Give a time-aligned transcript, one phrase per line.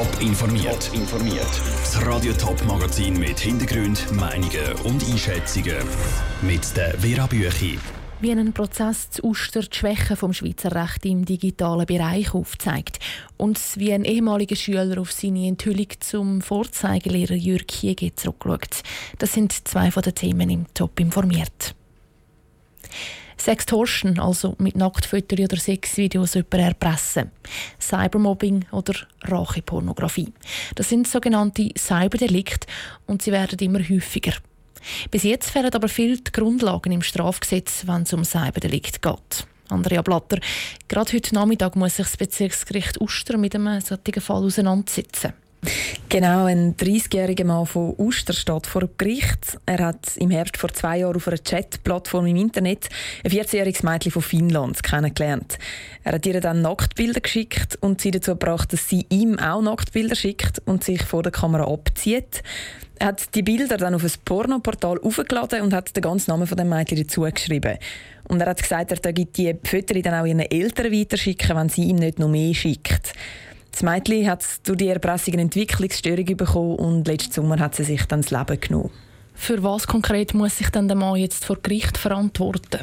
[0.00, 0.90] Top informiert.
[0.94, 1.60] informiert.
[1.82, 5.76] Das Radio Top Magazin mit Hintergrund, Meinungen und Einschätzungen
[6.40, 7.78] mit der Vera Büchi.
[8.22, 12.98] Wie ein Prozess zu Uster die Schwächen vom Schweizer Recht im digitalen Bereich aufzeigt
[13.36, 18.82] und wie ein ehemaliger Schüler auf seine Enthüllung zum Vorzeigelehrer Jürg Hiege zurückschaut.
[19.18, 21.74] Das sind zwei von den Themen im Top informiert.
[23.40, 27.30] Sextortion, also mit Nacktfotos oder Sexvideos jemanden erpressen.
[27.80, 30.32] Cybermobbing oder Rachepornografie.
[30.74, 32.66] Das sind sogenannte Cyberdelikte
[33.06, 34.34] und sie werden immer häufiger.
[35.10, 39.46] Bis jetzt fehlen aber viele Grundlagen im Strafgesetz, wenn es um Cyberdelikt geht.
[39.68, 40.40] Andrea Blatter,
[40.88, 45.32] gerade heute Nachmittag muss sich das Bezirksgericht Uster mit einem solchen Fall auseinandersetzen.
[46.08, 49.58] Genau, ein 30-jähriger Mann von Uster steht vor Gericht.
[49.66, 52.88] Er hat im Herbst vor zwei Jahren auf einer Chat-Plattform im Internet
[53.24, 55.58] ein 14-jähriges Mädchen von Finnland kennengelernt.
[56.02, 60.16] Er hat ihr dann Nacktbilder geschickt und sie dazu gebracht, dass sie ihm auch Nacktbilder
[60.16, 62.42] schickt und sich vor der Kamera abzieht.
[62.98, 66.58] Er hat die Bilder dann auf ein Pornoportal aufgeladen und hat den ganzen Namen von
[66.58, 67.78] dem Mädchen dazu geschrieben.
[68.24, 71.84] Und er hat gesagt, er würde die Fotos dann auch ihren Eltern weiterschicken, wenn sie
[71.84, 73.12] ihm nicht noch mehr schickt.
[73.72, 78.04] Das Mädchen hat durch die Erpressung eine Entwicklungsstörung bekommen und letzten Sommer hat sie sich
[78.06, 78.90] dann das Leben genommen.
[79.34, 82.80] Für was konkret muss sich dann der Mann jetzt vor Gericht verantworten?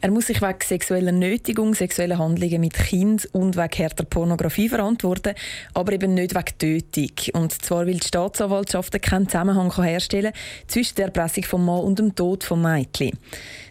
[0.00, 5.34] Er muss sich wegen sexueller Nötigung, sexueller Handlungen mit Kind und wegen härter Pornografie verantworten,
[5.74, 6.56] aber eben nicht wegen
[6.92, 7.42] Tötung.
[7.42, 10.32] Und zwar, weil die Staatsanwaltschaft keinen Zusammenhang herstellen
[10.68, 13.18] zwischen der Erpressung vom Mann und dem Tod des Mädchen.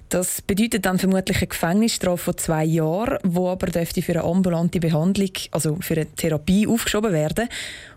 [0.10, 4.80] Das bedeutet dann vermutlich eine Gefängnisstrafe von zwei Jahren, wo aber dürfte für eine ambulante
[4.80, 7.50] Behandlung, also für eine Therapie, aufgeschoben werden.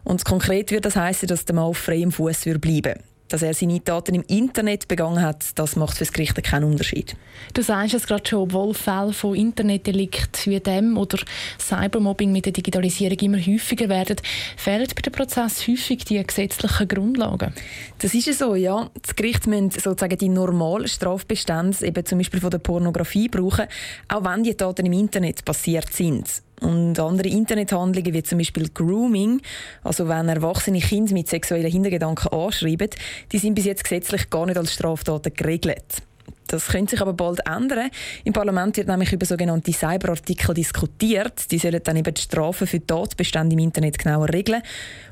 [0.02, 2.94] Und konkret wird das heißen, dass der Mann auf freiem Fuß bleiben.
[3.30, 7.16] Dass er seine Taten im Internet begangen hat, das macht für das Gericht keinen Unterschied.
[7.54, 11.18] Du sagst es gerade schon, obwohl Fälle von Internetdelikten wie dem oder
[11.58, 14.16] Cybermobbing mit der Digitalisierung immer häufiger werden,
[14.56, 17.54] fehlen bei dem Prozess häufig die gesetzlichen Grundlagen.
[17.98, 18.90] Das ist so, ja.
[19.00, 23.66] Das Gericht müssen sozusagen die normalen Strafbestände, eben zum Beispiel von der Pornografie, brauchen,
[24.08, 26.42] auch wenn die Taten im Internet passiert sind.
[26.60, 29.40] Und andere Internethandlungen, wie zum Beispiel Grooming,
[29.82, 32.90] also wenn erwachsene Kinder mit sexuellen Hintergedanken anschreiben,
[33.32, 36.02] die sind bis jetzt gesetzlich gar nicht als Straftaten geregelt.
[36.50, 37.90] Das könnte sich aber bald ändern.
[38.24, 41.50] Im Parlament wird nämlich über sogenannte Cyberartikel diskutiert.
[41.52, 44.62] Die sollen dann eben die Strafen für Tatbestände im Internet genauer regeln.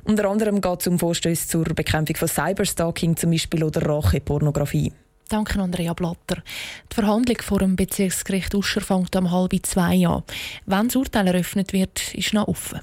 [0.03, 4.92] Unter anderem geht es um Vorstöße zur Bekämpfung von Cyberstalking zum Beispiel oder Rachepornografie.
[5.28, 6.42] Danke, Andrea Blatter.
[6.90, 10.22] Die Verhandlung vor dem Bezirksgericht Uscher fängt am halb zwei an.
[10.64, 12.80] Wenn das Urteil eröffnet wird, ist noch offen.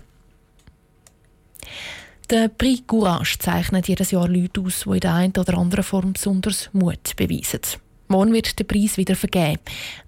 [2.29, 6.13] Der Prix Courage zeichnet jedes Jahr Leute aus, die in der einen oder anderen Form
[6.13, 7.61] besonders Mut beweisen.
[8.07, 9.61] Morgen wird der Preis wieder vergeben.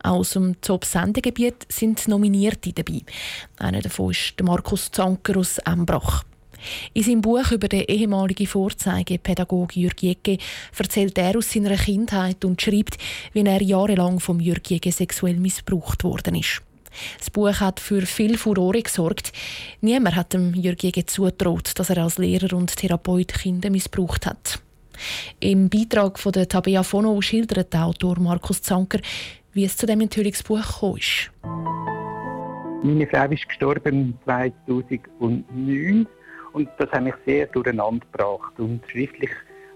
[0.04, 3.02] Aus dem Top-Sendegebiet sind Nominierte dabei.
[3.58, 6.24] Einer davon ist Markus Zanker aus Embrach.
[6.94, 10.38] In seinem Buch über den ehemaligen Vorzeigepädagogen Jürg Jecke
[10.78, 12.98] erzählt er aus seiner Kindheit und schreibt,
[13.34, 16.62] wie er jahrelang vom Jürg Jecke sexuell missbraucht worden ist.
[17.20, 19.32] Das Buch hat für viel Furore gesorgt.
[19.82, 24.60] Niemand hat dem Jürg Jecke zutraut, dass er als Lehrer und Therapeut Kinder missbraucht hat.
[25.40, 29.00] Im Beitrag von der Tabea Fono schildert der Autor Markus Zanker,
[29.54, 31.32] wie es zu dem Enthüllungsbuch gekommen ist.
[32.84, 36.08] Meine Frau ist gestorben 2009
[36.58, 38.54] und das hat mich sehr durcheinander gebracht.
[38.58, 39.30] Und schriftlich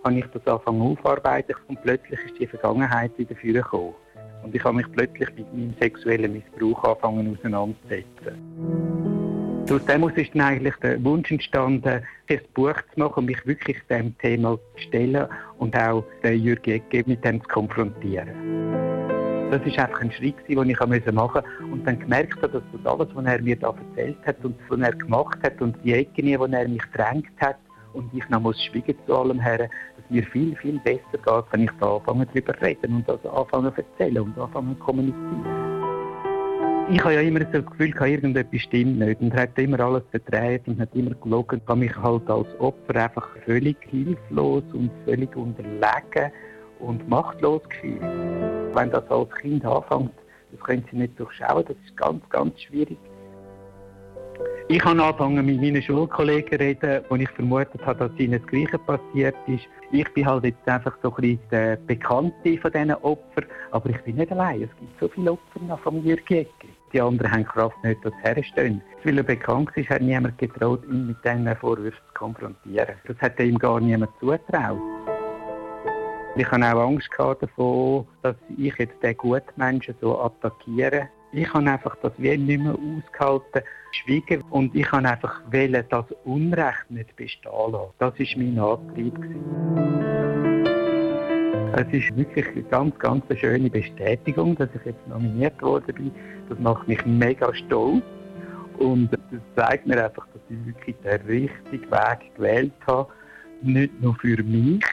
[0.03, 3.93] habe ich das angefangen aufzuarbeiten und plötzlich ist die Vergangenheit wieder vorgekommen.
[4.43, 8.35] Und ich habe mich plötzlich mit meinem sexuellen Missbrauch angefangen auseinanderzusetzen.
[9.71, 13.77] Aus dem ist dann eigentlich der Wunsch entstanden, ein Buch zu machen und mich wirklich
[13.89, 15.27] dem Thema zu stellen
[15.59, 19.10] und auch Jürgen Ecke mit dem zu konfrontieren.
[19.51, 21.43] Das ist einfach ein Schritt, den ich machen musste.
[21.71, 24.79] Und dann gemerkt habe, dass das alles, was er mir da erzählt hat und was
[24.79, 27.57] er gemacht hat und die Ecken, die er mich gedrängt hat
[27.91, 31.63] und ich noch muss schweigen zu allem her, dass mir viel, viel besser geht, wenn
[31.63, 35.45] ich da anfange darüber reden und das anfange zu erzählen und anfange zu kommunizieren.
[36.89, 40.65] Ich habe ja immer das Gefühl, dass irgendetwas stimmt nicht und hat immer alles verdreht
[40.67, 41.59] und hat immer gelogen.
[41.61, 46.31] Ich habe mich halt als Opfer einfach völlig hilflos und völlig unterlegen
[46.79, 48.30] und machtlos gefühlt.
[48.73, 50.11] Wenn das als Kind anfängt,
[50.51, 52.97] das können sie nicht durchschauen, das ist ganz, ganz schwierig.
[54.67, 58.47] Ich habe angefangen mit meinen Schulkollegen zu reden, wo ich vermutet habe, dass ihnen das
[58.47, 59.65] Gleiche passiert ist.
[59.91, 64.01] Ich bin halt jetzt einfach so ein bisschen der Bekannte von diesen Opfern, aber ich
[64.03, 64.61] bin nicht allein.
[64.63, 66.45] Es gibt so viele Opfer nach von Jürgen
[66.93, 68.81] Die anderen haben Kraft nicht, das herstellen.
[69.03, 72.95] Weil er bekannt ist, hat niemand getraut, ihn mit diesen Vorwürfen zu konfrontieren.
[73.05, 74.79] Das hat ihm gar niemand zutraut.
[76.41, 81.69] Ich hatte auch Angst davon, dass ich jetzt den guten Menschen so attackiere Ich habe
[81.69, 83.61] einfach das wie nicht mehr ausgehalten,
[83.91, 87.93] schwiegen und ich habe einfach wollen, das Unrecht nicht bestehen lassen.
[87.99, 89.13] Das war mein Antrieb.
[91.75, 96.11] Es ist wirklich eine ganz, ganz schöne Bestätigung, dass ich jetzt nominiert worden bin.
[96.49, 98.01] Das macht mich mega stolz.
[98.79, 99.19] Und das
[99.55, 103.13] zeigt mir einfach, dass ich wirklich den richtigen Weg gewählt habe.
[103.61, 104.83] Nicht nur für mich,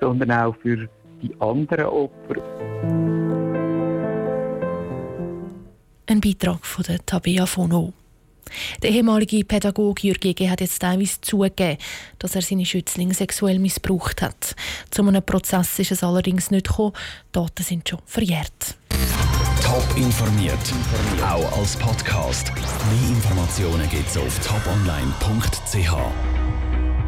[0.00, 0.88] sondern auch für
[1.22, 2.36] die anderen Opfer.
[6.08, 7.92] Ein Beitrag von der Tabea Fono.
[8.82, 11.78] Der ehemalige Pädagoge Jürg Ege hat jetzt teilweise zugegeben,
[12.18, 14.54] dass er seine Schützlinge sexuell missbraucht hat.
[14.90, 16.92] Zu einem Prozess ist es allerdings nicht gekommen.
[17.32, 18.76] Daten sind schon verjährt.
[19.62, 20.54] Top informiert,
[21.22, 22.52] auch als Podcast.
[22.54, 26.35] Mehr Informationen gibt es auf toponline.ch.